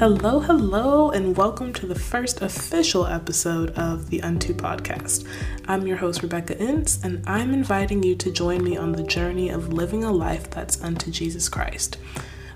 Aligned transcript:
Hello, 0.00 0.40
hello, 0.40 1.10
and 1.10 1.36
welcome 1.36 1.74
to 1.74 1.84
the 1.84 1.94
first 1.94 2.40
official 2.40 3.06
episode 3.06 3.68
of 3.72 4.08
the 4.08 4.22
Unto 4.22 4.54
podcast. 4.54 5.28
I'm 5.68 5.86
your 5.86 5.98
host, 5.98 6.22
Rebecca 6.22 6.58
Ince, 6.58 7.04
and 7.04 7.22
I'm 7.28 7.52
inviting 7.52 8.02
you 8.02 8.14
to 8.14 8.32
join 8.32 8.64
me 8.64 8.78
on 8.78 8.92
the 8.92 9.02
journey 9.02 9.50
of 9.50 9.74
living 9.74 10.02
a 10.02 10.10
life 10.10 10.48
that's 10.48 10.80
unto 10.80 11.10
Jesus 11.10 11.50
Christ. 11.50 11.98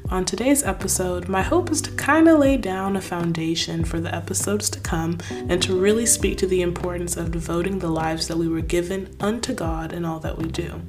On 0.08 0.24
today's 0.24 0.62
episode, 0.62 1.28
my 1.28 1.42
hope 1.42 1.70
is 1.70 1.82
to 1.82 1.90
kind 1.96 2.28
of 2.28 2.38
lay 2.38 2.56
down 2.56 2.96
a 2.96 3.02
foundation 3.02 3.84
for 3.84 4.00
the 4.00 4.14
episodes 4.14 4.70
to 4.70 4.80
come 4.80 5.18
and 5.30 5.62
to 5.64 5.78
really 5.78 6.06
speak 6.06 6.38
to 6.38 6.46
the 6.46 6.62
importance 6.62 7.14
of 7.14 7.30
devoting 7.30 7.78
the 7.78 7.90
lives 7.90 8.26
that 8.26 8.38
we 8.38 8.48
were 8.48 8.62
given 8.62 9.14
unto 9.20 9.52
God 9.52 9.92
in 9.92 10.06
all 10.06 10.18
that 10.20 10.38
we 10.38 10.48
do. 10.48 10.80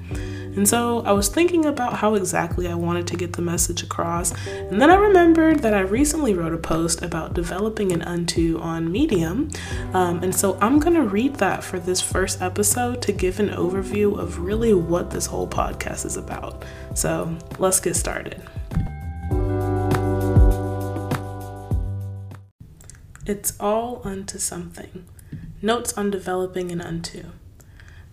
And 0.56 0.68
so 0.68 1.02
I 1.02 1.12
was 1.12 1.28
thinking 1.28 1.66
about 1.66 1.96
how 1.98 2.16
exactly 2.16 2.68
I 2.68 2.76
wanted 2.76 3.08
to 3.08 3.18
get 3.18 3.34
the 3.34 3.42
message 3.42 3.84
across, 3.84 4.34
and 4.48 4.82
then 4.82 4.89
I 4.89 4.96
remembered 4.96 5.60
that 5.60 5.74
I 5.74 5.82
recently 5.82 6.34
wrote 6.34 6.54
a 6.54 6.57
post 6.57 7.02
about 7.02 7.34
developing 7.34 7.92
an 7.92 8.02
unto 8.02 8.57
on 8.60 8.92
Medium. 8.92 9.50
Um, 9.93 10.24
and 10.24 10.34
so 10.34 10.57
I'm 10.62 10.79
going 10.79 10.96
to 10.96 11.04
read 11.04 11.36
that 11.36 11.64
for 11.64 11.79
this 11.79 12.02
first 12.02 12.42
episode 12.42 13.02
to 13.04 13.12
give 13.12 13.39
an 13.39 13.50
overview 13.50 14.18
of 14.18 14.39
really 14.39 14.74
what 14.74 15.12
this 15.12 15.26
whole 15.26 15.48
podcast 15.48 16.06
is 16.06 16.18
about. 16.18 16.64
So 16.93 17.37
let's 17.60 17.79
get 17.79 17.96
started. 17.96 18.42
It's 23.26 23.60
all 23.60 24.01
unto 24.04 24.37
something. 24.37 25.06
Notes 25.62 25.98
on 25.98 26.12
developing 26.12 26.71
an 26.71 26.79
unto. 26.79 27.24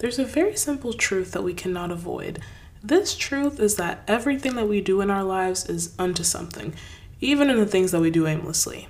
There's 0.03 0.19
a 0.19 0.25
very 0.25 0.57
simple 0.57 0.93
truth 0.93 1.31
that 1.31 1.45
we 1.45 1.55
cannot 1.55 1.93
avoid. 1.93 2.41
This 2.83 3.17
truth 3.17 3.61
is 3.61 3.77
that 3.77 4.03
everything 4.09 4.57
that 4.57 4.69
we 4.69 4.81
do 4.81 5.01
in 5.01 5.13
our 5.13 5.23
lives 5.23 5.65
is 5.69 5.95
unto 5.97 6.25
something, 6.25 6.75
even 7.21 7.49
in 7.49 7.57
the 7.57 7.67
things 7.67 7.93
that 7.93 8.01
we 8.01 8.11
do 8.11 8.27
aimlessly. 8.27 8.89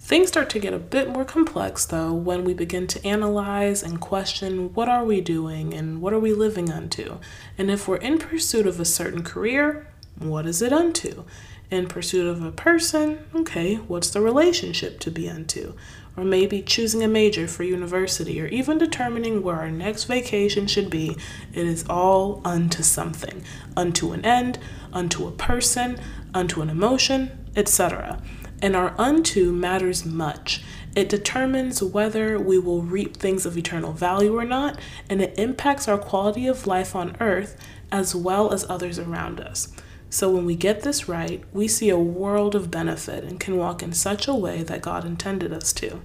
Things 0.00 0.26
start 0.26 0.50
to 0.50 0.58
get 0.58 0.74
a 0.74 0.80
bit 0.80 1.10
more 1.10 1.24
complex 1.24 1.86
though 1.86 2.12
when 2.12 2.42
we 2.42 2.54
begin 2.54 2.88
to 2.88 3.06
analyze 3.06 3.84
and 3.84 4.00
question 4.00 4.74
what 4.74 4.88
are 4.88 5.04
we 5.04 5.20
doing 5.20 5.72
and 5.72 6.02
what 6.02 6.12
are 6.12 6.18
we 6.18 6.32
living 6.32 6.72
unto? 6.72 7.18
And 7.56 7.70
if 7.70 7.86
we're 7.86 7.98
in 7.98 8.18
pursuit 8.18 8.66
of 8.66 8.80
a 8.80 8.84
certain 8.84 9.22
career, 9.22 9.86
what 10.18 10.44
is 10.44 10.60
it 10.60 10.72
unto? 10.72 11.22
In 11.70 11.86
pursuit 11.86 12.26
of 12.26 12.42
a 12.42 12.50
person, 12.50 13.24
okay, 13.32 13.76
what's 13.76 14.10
the 14.10 14.20
relationship 14.20 14.98
to 15.00 15.10
be 15.12 15.30
unto? 15.30 15.74
Or 16.18 16.24
maybe 16.24 16.60
choosing 16.62 17.04
a 17.04 17.08
major 17.08 17.46
for 17.46 17.62
university, 17.62 18.40
or 18.40 18.46
even 18.46 18.76
determining 18.76 19.40
where 19.40 19.54
our 19.54 19.70
next 19.70 20.04
vacation 20.04 20.66
should 20.66 20.90
be, 20.90 21.16
it 21.52 21.64
is 21.64 21.84
all 21.88 22.42
unto 22.44 22.82
something, 22.82 23.44
unto 23.76 24.12
an 24.12 24.24
end, 24.24 24.58
unto 24.92 25.28
a 25.28 25.30
person, 25.30 25.96
unto 26.34 26.60
an 26.60 26.68
emotion, 26.68 27.46
etc. 27.54 28.20
And 28.60 28.74
our 28.74 28.94
unto 28.98 29.52
matters 29.52 30.04
much. 30.04 30.64
It 30.96 31.08
determines 31.08 31.80
whether 31.80 32.40
we 32.40 32.58
will 32.58 32.82
reap 32.82 33.16
things 33.16 33.46
of 33.46 33.56
eternal 33.56 33.92
value 33.92 34.36
or 34.36 34.44
not, 34.44 34.76
and 35.08 35.22
it 35.22 35.38
impacts 35.38 35.86
our 35.86 35.98
quality 35.98 36.48
of 36.48 36.66
life 36.66 36.96
on 36.96 37.16
earth 37.20 37.56
as 37.92 38.12
well 38.16 38.52
as 38.52 38.68
others 38.68 38.98
around 38.98 39.40
us. 39.40 39.68
So 40.10 40.30
when 40.30 40.46
we 40.46 40.56
get 40.56 40.82
this 40.82 41.08
right, 41.08 41.42
we 41.52 41.68
see 41.68 41.90
a 41.90 41.98
world 41.98 42.54
of 42.54 42.70
benefit 42.70 43.24
and 43.24 43.38
can 43.38 43.56
walk 43.56 43.82
in 43.82 43.92
such 43.92 44.26
a 44.26 44.34
way 44.34 44.62
that 44.62 44.82
God 44.82 45.04
intended 45.04 45.52
us 45.52 45.72
to. 45.74 46.00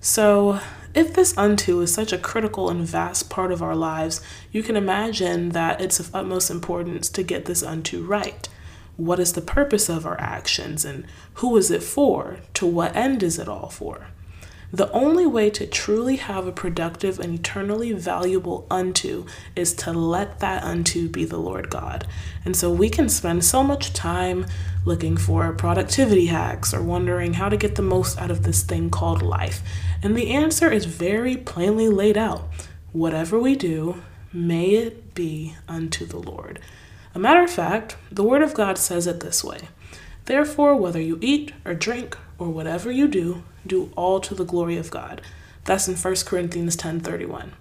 So, 0.00 0.60
if 0.94 1.14
this 1.14 1.36
unto 1.38 1.80
is 1.80 1.94
such 1.94 2.12
a 2.12 2.18
critical 2.18 2.68
and 2.68 2.84
vast 2.84 3.30
part 3.30 3.52
of 3.52 3.62
our 3.62 3.76
lives, 3.76 4.20
you 4.50 4.62
can 4.62 4.76
imagine 4.76 5.50
that 5.50 5.80
it's 5.80 6.00
of 6.00 6.14
utmost 6.14 6.50
importance 6.50 7.08
to 7.10 7.22
get 7.22 7.44
this 7.46 7.62
unto 7.62 8.04
right. 8.04 8.48
What 8.96 9.20
is 9.20 9.32
the 9.32 9.40
purpose 9.40 9.88
of 9.88 10.04
our 10.04 10.20
actions 10.20 10.84
and 10.84 11.06
who 11.34 11.56
is 11.56 11.70
it 11.70 11.82
for? 11.82 12.38
To 12.54 12.66
what 12.66 12.94
end 12.94 13.22
is 13.22 13.38
it 13.38 13.48
all 13.48 13.70
for? 13.70 14.08
The 14.74 14.90
only 14.92 15.26
way 15.26 15.50
to 15.50 15.66
truly 15.66 16.16
have 16.16 16.46
a 16.46 16.52
productive 16.52 17.20
and 17.20 17.34
eternally 17.34 17.92
valuable 17.92 18.66
unto 18.70 19.26
is 19.54 19.74
to 19.74 19.92
let 19.92 20.40
that 20.40 20.62
unto 20.62 21.10
be 21.10 21.26
the 21.26 21.36
Lord 21.36 21.68
God. 21.68 22.06
And 22.46 22.56
so 22.56 22.72
we 22.72 22.88
can 22.88 23.10
spend 23.10 23.44
so 23.44 23.62
much 23.62 23.92
time 23.92 24.46
looking 24.86 25.18
for 25.18 25.52
productivity 25.52 26.26
hacks 26.26 26.72
or 26.72 26.82
wondering 26.82 27.34
how 27.34 27.50
to 27.50 27.56
get 27.58 27.74
the 27.74 27.82
most 27.82 28.18
out 28.18 28.30
of 28.30 28.44
this 28.44 28.62
thing 28.62 28.88
called 28.88 29.20
life. 29.20 29.60
And 30.02 30.16
the 30.16 30.30
answer 30.30 30.72
is 30.72 30.86
very 30.86 31.36
plainly 31.36 31.90
laid 31.90 32.16
out 32.16 32.48
whatever 32.92 33.38
we 33.38 33.56
do, 33.56 34.02
may 34.32 34.70
it 34.70 35.14
be 35.14 35.54
unto 35.68 36.06
the 36.06 36.18
Lord. 36.18 36.60
A 37.14 37.18
matter 37.18 37.42
of 37.42 37.50
fact, 37.50 37.96
the 38.10 38.24
Word 38.24 38.40
of 38.40 38.54
God 38.54 38.78
says 38.78 39.06
it 39.06 39.20
this 39.20 39.44
way 39.44 39.68
Therefore, 40.24 40.76
whether 40.76 41.00
you 41.00 41.18
eat 41.20 41.52
or 41.64 41.74
drink 41.74 42.16
or 42.42 42.50
whatever 42.50 42.90
you 42.90 43.08
do, 43.08 43.42
do 43.66 43.90
all 43.96 44.20
to 44.20 44.34
the 44.34 44.44
glory 44.44 44.76
of 44.76 44.90
God. 44.90 45.20
That's 45.64 45.88
in 45.88 45.96
1 45.96 46.26
Corinthians 46.26 46.76
10:31. 46.76 47.52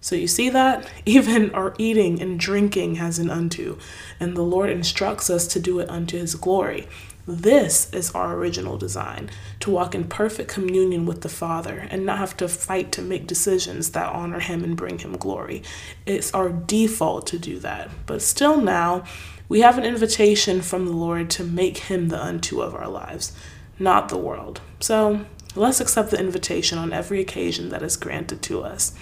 So 0.00 0.16
you 0.16 0.26
see 0.26 0.50
that 0.50 0.90
even 1.06 1.50
our 1.52 1.74
eating 1.78 2.20
and 2.20 2.38
drinking 2.38 2.96
has 2.96 3.18
an 3.18 3.30
unto, 3.30 3.78
and 4.20 4.36
the 4.36 4.42
Lord 4.42 4.70
instructs 4.70 5.30
us 5.30 5.46
to 5.48 5.60
do 5.60 5.78
it 5.78 5.88
unto 5.88 6.18
his 6.18 6.34
glory. 6.34 6.86
This 7.26 7.90
is 7.94 8.10
our 8.10 8.34
original 8.36 8.76
design 8.76 9.30
to 9.60 9.70
walk 9.70 9.94
in 9.94 10.04
perfect 10.04 10.50
communion 10.50 11.06
with 11.06 11.22
the 11.22 11.30
Father 11.30 11.88
and 11.90 12.04
not 12.04 12.18
have 12.18 12.36
to 12.36 12.48
fight 12.48 12.92
to 12.92 13.02
make 13.02 13.26
decisions 13.26 13.92
that 13.92 14.12
honor 14.12 14.40
Him 14.40 14.62
and 14.62 14.76
bring 14.76 14.98
Him 14.98 15.16
glory. 15.16 15.62
It's 16.04 16.34
our 16.34 16.50
default 16.50 17.26
to 17.28 17.38
do 17.38 17.58
that. 17.60 17.88
But 18.04 18.20
still, 18.20 18.60
now 18.60 19.04
we 19.48 19.60
have 19.60 19.78
an 19.78 19.84
invitation 19.84 20.60
from 20.60 20.84
the 20.84 20.92
Lord 20.92 21.30
to 21.30 21.44
make 21.44 21.78
Him 21.78 22.08
the 22.08 22.22
unto 22.22 22.60
of 22.60 22.74
our 22.74 22.88
lives, 22.88 23.32
not 23.78 24.08
the 24.08 24.18
world. 24.18 24.60
So 24.80 25.24
let's 25.54 25.80
accept 25.80 26.10
the 26.10 26.20
invitation 26.20 26.78
on 26.78 26.92
every 26.92 27.20
occasion 27.20 27.68
that 27.70 27.82
is 27.82 27.96
granted 27.96 28.42
to 28.42 28.62
us. 28.62 28.92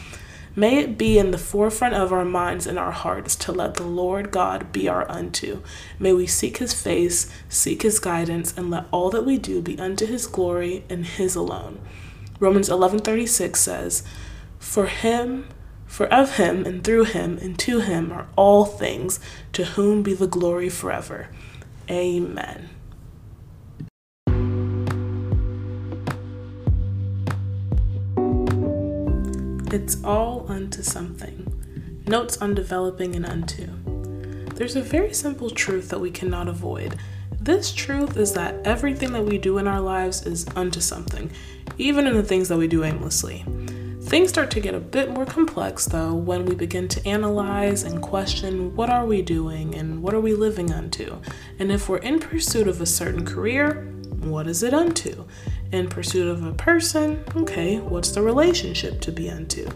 May 0.55 0.81
it 0.81 0.99
be 0.99 1.19
in 1.19 1.31
the 1.31 1.39
forefront 1.39 1.95
of 1.95 2.13
our 2.13 2.27
minds 2.27 2.67
and 2.67 2.79
our 2.79 2.91
hearts 2.91 3.35
to 3.37 3.53
let 3.53 3.75
the 3.75 3.87
Lord 3.87 4.31
God 4.31 4.71
be 4.71 4.87
our 4.87 5.11
unto. 5.11 5.63
May 5.99 6.13
we 6.13 6.27
seek 6.27 6.59
his 6.59 6.75
face, 6.75 7.31
seek 7.49 7.81
his 7.81 7.99
guidance, 7.99 8.53
and 8.55 8.71
let 8.71 8.85
all 8.91 9.09
that 9.11 9.25
we 9.25 9.39
do 9.39 9.63
be 9.63 9.79
unto 9.79 10.05
his 10.05 10.27
glory 10.27 10.85
and 10.91 11.07
his 11.07 11.35
alone. 11.35 11.81
Romans 12.39 12.69
11:36 12.69 13.61
says, 13.61 14.03
"For 14.59 14.87
him, 14.87 15.47
for 15.87 16.07
of 16.13 16.37
him 16.37 16.67
and 16.67 16.85
through 16.85 17.05
him 17.05 17.39
and 17.41 17.59
to 17.61 17.81
him 17.81 18.13
are 18.13 18.27
all 18.37 18.67
things, 18.67 19.21
to 19.55 19.65
whom 19.65 20.03
be 20.03 20.13
the 20.13 20.27
glory 20.27 20.69
forever." 20.69 21.29
Amen. 21.91 22.69
It's 29.73 30.05
all 30.05 30.45
unto 30.51 30.83
something. 30.83 32.03
Notes 32.07 32.37
on 32.43 32.55
developing 32.55 33.17
an 33.17 33.25
unto. 33.25 33.69
There's 34.55 34.77
a 34.77 34.83
very 34.83 35.15
simple 35.15 35.49
truth 35.49 35.89
that 35.89 35.99
we 35.99 36.11
cannot 36.11 36.47
avoid. 36.47 36.97
This 37.41 37.73
truth 37.73 38.19
is 38.19 38.35
that 38.35 38.67
everything 38.67 39.15
that 39.15 39.25
we 39.25 39.39
do 39.39 39.57
in 39.57 39.67
our 39.67 39.81
lives 39.81 40.27
is 40.27 40.47
unto 40.55 40.79
something, 40.81 41.31
even 41.79 42.07
in 42.07 42.15
the 42.15 42.23
things 42.23 42.51
that 42.51 42.59
we 42.59 42.69
do 42.69 42.85
aimlessly. 42.85 43.47
Things 44.03 44.29
start 44.29 44.51
to 44.51 44.61
get 44.61 44.75
a 44.75 44.79
bit 44.79 45.09
more 45.09 45.25
complex 45.25 45.87
though 45.87 46.13
when 46.13 46.45
we 46.45 46.55
begin 46.55 46.87
to 46.89 47.09
analyze 47.09 47.83
and 47.83 48.03
question 48.03 48.77
what 48.77 48.91
are 48.91 49.07
we 49.07 49.23
doing 49.23 49.75
and 49.75 50.03
what 50.03 50.13
are 50.13 50.21
we 50.21 50.35
living 50.35 50.71
unto? 50.71 51.17
And 51.59 51.73
if 51.73 51.89
we're 51.89 51.97
in 51.97 52.19
pursuit 52.19 52.69
of 52.69 52.83
a 52.83 52.87
certain 52.87 53.25
career, 53.25 53.91
what 54.21 54.47
is 54.47 54.63
it 54.63 54.75
unto? 54.75 55.25
In 55.73 55.89
pursuit 55.89 56.29
of 56.29 56.45
a 56.45 56.53
person, 56.53 57.25
okay, 57.35 57.79
what's 57.79 58.11
the 58.11 58.21
relationship 58.21 59.01
to 59.01 59.11
be 59.11 59.31
unto? 59.31 59.67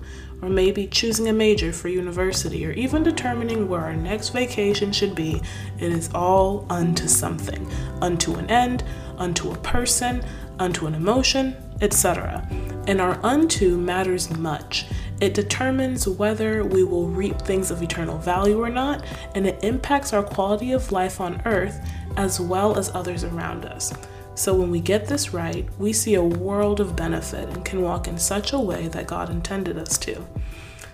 Or 0.42 0.50
maybe 0.50 0.86
choosing 0.88 1.28
a 1.28 1.32
major 1.32 1.72
for 1.72 1.88
university, 1.88 2.66
or 2.66 2.72
even 2.72 3.02
determining 3.02 3.66
where 3.66 3.80
our 3.80 3.96
next 3.96 4.28
vacation 4.28 4.92
should 4.92 5.14
be, 5.14 5.40
it 5.78 5.90
is 5.90 6.10
all 6.12 6.66
unto 6.68 7.08
something 7.08 7.66
unto 8.02 8.34
an 8.34 8.50
end, 8.50 8.84
unto 9.16 9.50
a 9.50 9.56
person, 9.58 10.22
unto 10.58 10.86
an 10.86 10.94
emotion, 10.94 11.56
etc. 11.80 12.46
And 12.86 13.00
our 13.00 13.18
unto 13.22 13.78
matters 13.78 14.28
much. 14.36 14.84
It 15.22 15.32
determines 15.32 16.06
whether 16.06 16.62
we 16.62 16.84
will 16.84 17.08
reap 17.08 17.40
things 17.40 17.70
of 17.70 17.82
eternal 17.82 18.18
value 18.18 18.62
or 18.62 18.68
not, 18.68 19.02
and 19.34 19.46
it 19.46 19.64
impacts 19.64 20.12
our 20.12 20.22
quality 20.22 20.72
of 20.72 20.92
life 20.92 21.22
on 21.22 21.40
earth 21.46 21.80
as 22.18 22.38
well 22.38 22.76
as 22.76 22.94
others 22.94 23.24
around 23.24 23.64
us. 23.64 23.94
So 24.36 24.54
when 24.54 24.70
we 24.70 24.80
get 24.80 25.06
this 25.06 25.32
right, 25.32 25.66
we 25.78 25.94
see 25.94 26.14
a 26.14 26.22
world 26.22 26.78
of 26.78 26.94
benefit 26.94 27.48
and 27.48 27.64
can 27.64 27.80
walk 27.80 28.06
in 28.06 28.18
such 28.18 28.52
a 28.52 28.58
way 28.58 28.86
that 28.88 29.06
God 29.06 29.30
intended 29.30 29.78
us 29.78 29.96
to. 29.98 30.26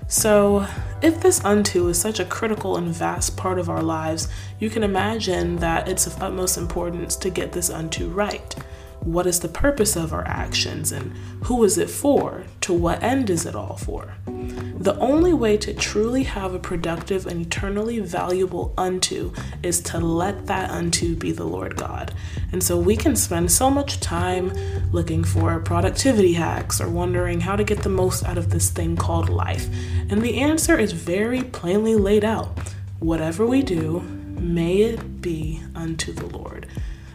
So, 0.06 0.67
if 1.00 1.21
this 1.21 1.44
unto 1.44 1.89
is 1.89 2.00
such 2.00 2.21
a 2.21 2.25
critical 2.25 2.77
and 2.77 2.89
vast 2.89 3.37
part 3.37 3.59
of 3.59 3.69
our 3.69 3.83
lives, 3.83 4.29
you 4.61 4.71
can 4.71 4.85
imagine 4.85 5.56
that 5.56 5.89
it's 5.89 6.06
of 6.06 6.23
utmost 6.23 6.56
importance 6.56 7.17
to 7.17 7.31
get 7.31 7.53
this 7.53 7.69
unto 7.69 8.09
right. 8.09 8.55
What 9.04 9.26
is 9.26 9.40
the 9.40 9.49
purpose 9.49 9.96
of 9.96 10.12
our 10.12 10.26
actions 10.26 10.93
and 10.93 11.12
who 11.44 11.64
is 11.64 11.76
it 11.76 11.90
for? 11.90 12.44
To 12.62 12.72
what 12.72 13.02
end 13.02 13.31
is 13.31 13.46
it 13.46 13.54
all 13.54 13.76
for? 13.76 14.14
The 14.26 14.96
only 14.99 15.32
way 15.32 15.56
to 15.58 15.75
truly 15.75 16.22
have 16.25 16.54
a 16.54 16.58
productive 16.58 17.26
and 17.26 17.46
eternally 17.46 17.99
valuable 17.99 18.72
unto 18.78 19.32
is 19.62 19.81
to 19.82 19.99
let 19.99 20.46
that 20.46 20.70
unto 20.70 21.16
be 21.16 21.32
the 21.32 21.44
Lord 21.44 21.76
God. 21.76 22.12
And 22.52 22.62
so 22.62 22.78
we 22.78 22.96
can 22.96 23.16
spend 23.16 23.50
so 23.50 23.70
much 23.70 24.00
time 24.00 24.52
looking 24.93 25.25
for 25.25 25.58
productivity 25.60 26.34
hacks 26.34 26.81
or 26.81 26.88
wondering 26.88 27.40
how 27.40 27.56
to 27.56 27.64
get 27.64 27.82
the 27.82 27.88
most 27.88 28.25
out 28.25 28.38
of 28.38 28.50
this 28.50 28.70
thing 28.70 28.96
called 28.96 29.28
life. 29.28 29.69
And 30.10 30.22
the 30.22 30.38
answer 30.40 30.78
is 30.78 30.93
very 30.93 31.43
plainly 31.43 31.96
laid 31.96 32.25
out. 32.25 32.56
Whatever 32.99 33.46
we 33.46 33.62
do, 33.62 34.00
may 34.00 34.82
it 34.82 35.20
be 35.20 35.60
unto 35.75 36.12
the 36.12 36.26
Lord. 36.26 36.66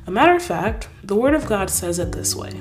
A 0.08 0.12
matter 0.12 0.34
of 0.34 0.42
fact, 0.42 0.88
the 1.04 1.18
Word 1.18 1.34
of 1.34 1.48
God 1.48 1.70
says 1.70 2.00
it 2.00 2.14
this 2.14 2.34
way 2.34 2.52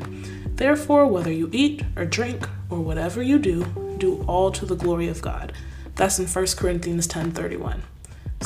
Therefore, 0.57 1.07
whether 1.07 1.31
you 1.31 1.49
eat 1.53 1.85
or 1.95 2.05
drink 2.05 2.49
or 2.71 2.81
whatever 2.81 3.23
you 3.23 3.39
do, 3.39 3.97
do 3.99 4.25
all 4.27 4.51
to 4.51 4.67
the 4.67 4.75
glory 4.75 5.07
of 5.07 5.23
God. 5.23 5.53
That's 5.95 6.19
in 6.19 6.27
1 6.27 6.47
Corinthians 6.57 7.07
10 7.07 7.31
31. 7.31 7.85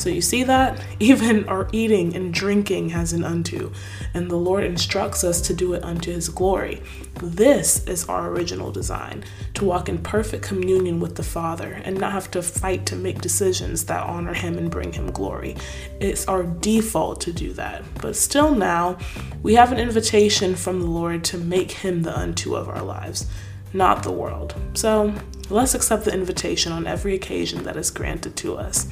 So 0.01 0.09
you 0.09 0.21
see 0.21 0.43
that? 0.45 0.83
Even 0.99 1.47
our 1.47 1.67
eating 1.71 2.15
and 2.15 2.33
drinking 2.33 2.89
has 2.89 3.13
an 3.13 3.23
unto, 3.23 3.71
and 4.15 4.31
the 4.31 4.35
Lord 4.35 4.63
instructs 4.63 5.23
us 5.23 5.41
to 5.41 5.53
do 5.53 5.73
it 5.73 5.83
unto 5.83 6.11
his 6.11 6.27
glory. 6.27 6.81
This 7.21 7.85
is 7.85 8.09
our 8.09 8.29
original 8.29 8.71
design 8.71 9.23
to 9.53 9.65
walk 9.65 9.89
in 9.89 9.99
perfect 9.99 10.43
communion 10.43 10.99
with 10.99 11.15
the 11.15 11.23
Father 11.23 11.79
and 11.85 11.99
not 11.99 12.13
have 12.13 12.31
to 12.31 12.41
fight 12.41 12.87
to 12.87 12.95
make 12.95 13.21
decisions 13.21 13.85
that 13.85 14.03
honor 14.03 14.33
him 14.33 14.57
and 14.57 14.71
bring 14.71 14.91
him 14.91 15.11
glory. 15.11 15.55
It's 15.99 16.27
our 16.27 16.43
default 16.43 17.21
to 17.21 17.31
do 17.31 17.53
that. 17.53 17.83
But 18.01 18.15
still, 18.15 18.55
now 18.55 18.97
we 19.43 19.53
have 19.53 19.71
an 19.71 19.79
invitation 19.79 20.55
from 20.55 20.79
the 20.79 20.87
Lord 20.87 21.23
to 21.25 21.37
make 21.37 21.71
him 21.71 22.01
the 22.01 22.17
unto 22.17 22.55
of 22.55 22.69
our 22.69 22.81
lives, 22.81 23.27
not 23.71 24.01
the 24.01 24.11
world. 24.11 24.55
So 24.73 25.13
let's 25.51 25.75
accept 25.75 26.05
the 26.05 26.13
invitation 26.13 26.71
on 26.71 26.87
every 26.87 27.13
occasion 27.13 27.63
that 27.65 27.77
is 27.77 27.91
granted 27.91 28.35
to 28.37 28.57
us. 28.57 28.87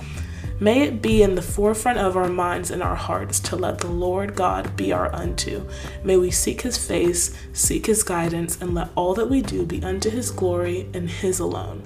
May 0.61 0.81
it 0.81 1.01
be 1.01 1.23
in 1.23 1.35
the 1.35 1.41
forefront 1.41 1.99
of 1.99 2.17
our 2.17 2.27
minds 2.27 2.69
and 2.69 2.83
our 2.83 2.95
hearts 2.95 3.39
to 3.41 3.55
let 3.55 3.77
the 3.77 3.87
Lord 3.87 4.35
God 4.35 4.75
be 4.75 4.91
our 4.91 5.13
unto. 5.15 5.63
May 6.03 6.17
we 6.17 6.31
seek 6.31 6.61
his 6.61 6.77
face, 6.77 7.33
seek 7.53 7.85
his 7.85 8.03
guidance, 8.03 8.61
and 8.61 8.75
let 8.75 8.89
all 8.95 9.13
that 9.13 9.29
we 9.29 9.41
do 9.41 9.65
be 9.65 9.81
unto 9.81 10.09
his 10.09 10.31
glory 10.31 10.89
and 10.93 11.09
his 11.09 11.39
alone. 11.39 11.83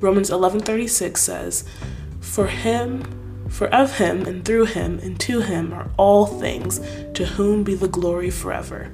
Romans 0.00 0.30
11:36 0.30 1.20
says, 1.20 1.64
"For 2.20 2.46
him, 2.46 3.04
for 3.48 3.68
of 3.68 3.98
him 3.98 4.24
and 4.24 4.44
through 4.44 4.66
him 4.66 4.98
and 5.02 5.20
to 5.20 5.40
him 5.40 5.74
are 5.74 5.90
all 5.98 6.24
things, 6.24 6.80
to 7.14 7.26
whom 7.26 7.64
be 7.64 7.74
the 7.74 7.88
glory 7.88 8.30
forever." 8.30 8.92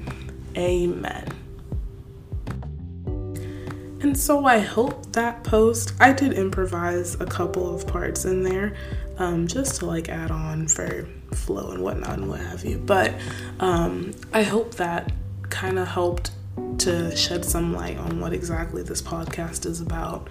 Amen. 0.56 1.41
And 4.02 4.18
so 4.18 4.46
I 4.46 4.58
hope 4.58 5.12
that 5.12 5.44
post, 5.44 5.94
I 6.00 6.12
did 6.12 6.32
improvise 6.32 7.14
a 7.20 7.24
couple 7.24 7.72
of 7.72 7.86
parts 7.86 8.24
in 8.24 8.42
there 8.42 8.74
um, 9.18 9.46
just 9.46 9.76
to 9.76 9.86
like 9.86 10.08
add 10.08 10.32
on 10.32 10.66
for 10.66 11.06
flow 11.32 11.70
and 11.70 11.82
whatnot 11.84 12.18
and 12.18 12.28
what 12.28 12.40
have 12.40 12.64
you. 12.64 12.78
But 12.78 13.14
um, 13.60 14.12
I 14.32 14.42
hope 14.42 14.74
that 14.74 15.12
kind 15.50 15.78
of 15.78 15.86
helped 15.86 16.32
to 16.78 17.14
shed 17.14 17.44
some 17.44 17.72
light 17.72 17.96
on 17.96 18.18
what 18.18 18.32
exactly 18.32 18.82
this 18.82 19.00
podcast 19.00 19.66
is 19.66 19.80
about. 19.80 20.28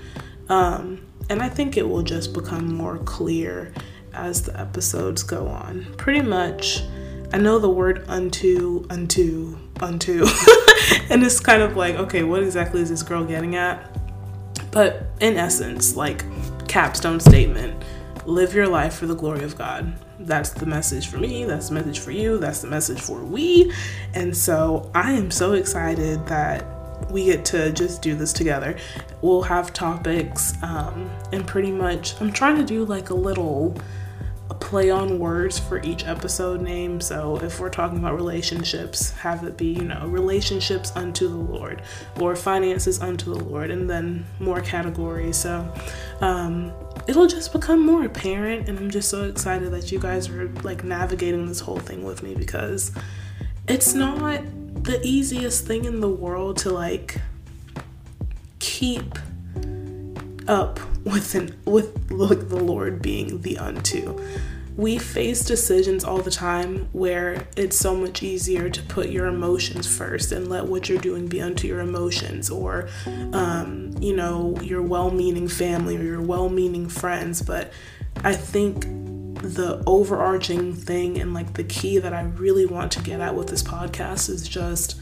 Um, 0.50 1.06
and 1.30 1.42
I 1.42 1.48
think 1.48 1.78
it 1.78 1.88
will 1.88 2.04
just 2.04 2.34
become 2.34 2.76
more 2.76 2.98
clear 2.98 3.74
as 4.14 4.42
the 4.42 4.60
episodes 4.60 5.24
go 5.24 5.48
on. 5.48 5.88
Pretty 5.96 6.22
much, 6.22 6.84
I 7.32 7.38
know 7.38 7.58
the 7.58 7.70
word 7.70 8.04
unto, 8.10 8.86
unto, 8.90 9.58
unto, 9.80 10.26
and 11.10 11.24
it's 11.24 11.40
kind 11.40 11.62
of 11.62 11.76
like, 11.76 11.96
okay, 11.96 12.24
what 12.24 12.44
exactly 12.44 12.82
is 12.82 12.90
this 12.90 13.04
girl 13.04 13.24
getting 13.24 13.56
at? 13.56 13.88
But 14.72 15.04
in 15.20 15.38
essence, 15.38 15.96
like 15.96 16.24
capstone 16.68 17.20
statement 17.20 17.84
live 18.26 18.54
your 18.54 18.68
life 18.68 18.96
for 18.96 19.08
the 19.08 19.16
glory 19.16 19.44
of 19.44 19.58
God. 19.58 19.94
That's 20.20 20.52
the 20.52 20.66
message 20.66 21.08
for 21.08 21.18
me. 21.18 21.46
That's 21.46 21.70
the 21.70 21.76
message 21.76 22.00
for 22.00 22.12
you. 22.12 22.38
That's 22.38 22.62
the 22.62 22.68
message 22.68 23.00
for 23.00 23.24
we. 23.24 23.74
And 24.14 24.36
so 24.36 24.92
I 24.94 25.12
am 25.14 25.32
so 25.32 25.54
excited 25.54 26.26
that 26.28 26.66
we 27.10 27.26
get 27.26 27.44
to 27.46 27.72
just 27.72 28.02
do 28.02 28.16
this 28.16 28.32
together. 28.32 28.78
We'll 29.22 29.42
have 29.42 29.74
topics, 29.74 30.54
um, 30.62 31.10
and 31.32 31.46
pretty 31.48 31.72
much, 31.72 32.20
I'm 32.22 32.32
trying 32.32 32.58
to 32.58 32.64
do 32.64 32.86
like 32.86 33.10
a 33.10 33.16
little 33.16 33.76
play 34.72 34.90
on 34.90 35.20
words 35.20 35.60
for 35.60 35.84
each 35.84 36.06
episode 36.06 36.62
name. 36.62 37.02
So 37.02 37.36
if 37.44 37.60
we're 37.60 37.70
talking 37.70 37.98
about 37.98 38.16
relationships, 38.16 39.12
have 39.12 39.44
it 39.44 39.58
be, 39.58 39.66
you 39.66 39.84
know, 39.84 40.08
relationships 40.08 40.94
unto 40.96 41.28
the 41.28 41.36
Lord 41.36 41.82
or 42.18 42.38
finances 42.38 43.02
unto 43.02 43.34
the 43.34 43.44
Lord, 43.44 43.70
and 43.70 43.90
then 43.90 44.26
more 44.40 44.62
categories. 44.62 45.36
So 45.36 45.70
um, 46.22 46.72
it'll 47.06 47.28
just 47.28 47.52
become 47.52 47.86
more 47.86 48.06
apparent. 48.06 48.70
And 48.70 48.80
I'm 48.80 48.90
just 48.90 49.10
so 49.10 49.26
excited 49.26 49.72
that 49.72 49.92
you 49.92 50.00
guys 50.00 50.30
are 50.30 50.48
like 50.64 50.86
navigating 50.86 51.48
this 51.48 51.60
whole 51.60 51.80
thing 51.80 52.06
with 52.06 52.24
me 52.24 52.34
because 52.34 52.94
it's 53.68 53.94
not 53.94 54.42
the 54.86 55.02
easiest 55.06 55.68
thing 55.68 55.84
in 55.84 56.00
the 56.00 56.08
world 56.08 56.56
to 56.60 56.70
like 56.70 57.20
keep 58.60 59.20
up 60.48 60.80
with 61.04 61.36
an, 61.36 61.60
with 61.66 62.08
the 62.08 62.64
Lord 62.64 63.02
being 63.02 63.42
the 63.42 63.58
unto 63.58 64.18
we 64.78 64.98
face 64.98 65.44
decisions 65.44 66.04
all 66.04 66.20
the 66.20 66.32
time 66.32 66.88
where 66.94 67.46
it's 67.58 67.78
so 67.78 67.96
much 67.96 68.24
easier 68.24 68.70
to 68.70 68.82
put 68.84 69.10
your 69.10 69.28
emotions 69.28 69.86
first 69.86 70.32
and 70.32 70.48
let 70.50 70.66
what 70.66 70.88
you're 70.88 70.98
doing 71.02 71.28
be 71.28 71.42
unto 71.42 71.68
your 71.68 71.80
emotions 71.80 72.50
or 72.50 72.88
um, 73.34 73.94
you 74.00 74.16
know 74.16 74.58
your 74.62 74.82
well-meaning 74.82 75.48
family 75.48 75.98
or 75.98 76.04
your 76.04 76.22
well-meaning 76.22 76.88
friends. 76.90 77.42
But 77.42 77.72
i 78.24 78.34
think 78.34 78.84
the 79.42 79.82
overarching 79.88 80.74
thing 80.74 81.20
and 81.20 81.34
like 81.34 81.54
the 81.54 81.64
key 81.64 81.98
that 81.98 82.14
i 82.14 82.22
really 82.22 82.66
want 82.66 82.92
to 82.92 83.02
get 83.02 83.20
at 83.20 83.34
with 83.34 83.48
this 83.48 83.64
podcast 83.64 84.30
is 84.30 84.48
just 84.48 85.00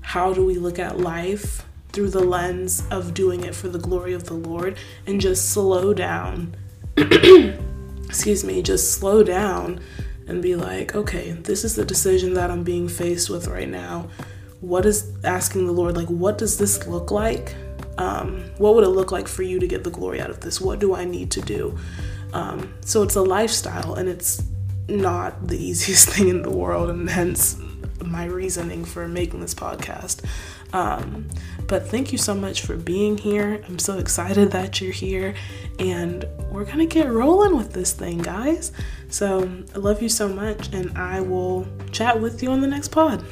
how 0.00 0.32
do 0.32 0.44
we 0.44 0.54
look 0.54 0.78
at 0.78 0.98
life 0.98 1.66
through 1.92 2.08
the 2.08 2.22
lens 2.22 2.84
of 2.90 3.12
doing 3.12 3.44
it 3.44 3.54
for 3.54 3.68
the 3.68 3.78
glory 3.78 4.14
of 4.14 4.24
the 4.24 4.34
lord 4.34 4.78
and 5.06 5.20
just 5.20 5.50
slow 5.50 5.92
down 5.92 6.54
excuse 8.14 8.44
me, 8.44 8.62
just 8.62 8.92
slow 8.92 9.24
down 9.24 9.80
and 10.28 10.40
be 10.40 10.54
like, 10.54 10.94
okay, 10.94 11.32
this 11.32 11.64
is 11.64 11.74
the 11.74 11.84
decision 11.84 12.34
that 12.34 12.48
I'm 12.48 12.62
being 12.62 12.88
faced 12.88 13.28
with 13.28 13.48
right 13.48 13.68
now. 13.68 14.08
What 14.60 14.86
is 14.86 15.12
asking 15.24 15.66
the 15.66 15.72
Lord, 15.72 15.96
like, 15.96 16.06
what 16.06 16.38
does 16.38 16.56
this 16.56 16.86
look 16.86 17.10
like? 17.10 17.56
Um, 17.98 18.44
what 18.58 18.76
would 18.76 18.84
it 18.84 18.90
look 18.90 19.10
like 19.10 19.26
for 19.26 19.42
you 19.42 19.58
to 19.58 19.66
get 19.66 19.82
the 19.82 19.90
glory 19.90 20.20
out 20.20 20.30
of 20.30 20.40
this? 20.40 20.60
What 20.60 20.78
do 20.78 20.94
I 20.94 21.04
need 21.04 21.32
to 21.32 21.40
do? 21.40 21.76
Um, 22.32 22.72
so 22.82 23.02
it's 23.02 23.16
a 23.16 23.20
lifestyle 23.20 23.94
and 23.94 24.08
it's 24.08 24.44
not 24.88 25.48
the 25.48 25.56
easiest 25.70 26.08
thing 26.08 26.28
in 26.28 26.42
the 26.42 26.52
world, 26.52 26.90
and 26.90 27.10
hence 27.10 27.58
my 28.00 28.26
reasoning 28.26 28.84
for 28.84 29.08
making 29.08 29.40
this 29.40 29.54
podcast. 29.54 30.24
Um, 30.74 31.28
but 31.68 31.86
thank 31.88 32.10
you 32.10 32.18
so 32.18 32.34
much 32.34 32.62
for 32.62 32.76
being 32.76 33.16
here. 33.16 33.62
I'm 33.66 33.78
so 33.78 33.96
excited 33.96 34.50
that 34.50 34.80
you're 34.80 34.92
here, 34.92 35.34
and 35.78 36.26
we're 36.50 36.64
gonna 36.64 36.84
get 36.84 37.10
rolling 37.10 37.56
with 37.56 37.72
this 37.72 37.92
thing, 37.92 38.18
guys. 38.18 38.72
So 39.08 39.48
I 39.74 39.78
love 39.78 40.02
you 40.02 40.08
so 40.08 40.28
much, 40.28 40.74
and 40.74 40.98
I 40.98 41.20
will 41.20 41.66
chat 41.92 42.20
with 42.20 42.42
you 42.42 42.50
on 42.50 42.60
the 42.60 42.66
next 42.66 42.88
pod. 42.88 43.24